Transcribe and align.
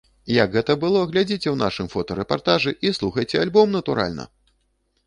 Як 0.43 0.55
гэта 0.55 0.75
было, 0.83 1.03
глядзіце 1.11 1.39
ў 1.39 1.53
нашым 1.63 1.91
фотарэпартажы, 1.93 2.75
і 2.89 2.95
слухайце 3.01 3.35
альбом, 3.45 3.67
натуральна! 3.81 4.23